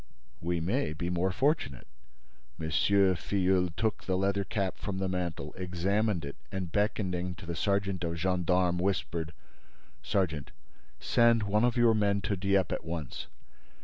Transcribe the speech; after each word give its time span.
"We 0.41 0.59
may 0.59 0.93
be 0.93 1.11
more 1.11 1.31
fortunate." 1.31 1.85
M. 2.59 2.71
Filleul 2.71 3.69
took 3.77 4.03
the 4.05 4.17
leather 4.17 4.43
cap 4.43 4.79
from 4.79 4.97
the 4.97 5.07
mantel, 5.07 5.53
examined 5.55 6.25
it 6.25 6.37
and, 6.51 6.71
beckoning 6.71 7.35
to 7.35 7.45
the 7.45 7.55
sergeant 7.55 8.03
of 8.03 8.17
gendarmes, 8.17 8.81
whispered: 8.81 9.31
"Sergeant, 10.01 10.49
send 10.99 11.43
one 11.43 11.63
of 11.63 11.77
your 11.77 11.93
men 11.93 12.19
to 12.21 12.35
Dieppe 12.35 12.73
at 12.73 12.83
once. 12.83 13.27